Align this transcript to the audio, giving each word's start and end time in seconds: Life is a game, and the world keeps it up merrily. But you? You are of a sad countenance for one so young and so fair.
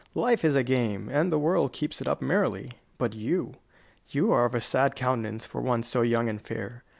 Life 0.15 0.43
is 0.43 0.55
a 0.55 0.63
game, 0.63 1.09
and 1.09 1.31
the 1.31 1.37
world 1.37 1.73
keeps 1.73 2.01
it 2.01 2.07
up 2.07 2.23
merrily. 2.23 2.71
But 2.97 3.13
you? 3.13 3.53
You 4.09 4.31
are 4.31 4.45
of 4.45 4.55
a 4.55 4.59
sad 4.59 4.95
countenance 4.95 5.45
for 5.45 5.61
one 5.61 5.83
so 5.83 6.01
young 6.01 6.27
and 6.27 6.39
so 6.39 6.45
fair. 6.47 6.83